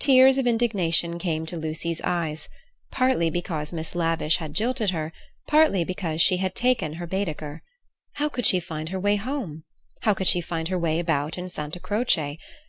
[0.00, 2.48] Tears of indignation came to Lucy's eyes
[2.90, 5.12] partly because Miss Lavish had jilted her,
[5.46, 7.62] partly because she had taken her Baedeker.
[8.14, 9.62] How could she find her way home?
[10.00, 12.40] How could she find her way about in Santa Croce?